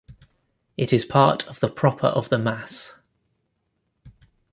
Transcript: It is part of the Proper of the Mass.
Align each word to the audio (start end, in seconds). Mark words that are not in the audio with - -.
It 0.77 0.91
is 0.91 1.05
part 1.05 1.45
of 1.47 1.59
the 1.59 1.69
Proper 1.69 2.07
of 2.07 2.29
the 2.29 2.39
Mass. 2.39 2.95